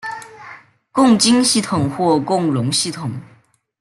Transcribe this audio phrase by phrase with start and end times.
[0.91, 3.21] 共晶系统或共熔系统。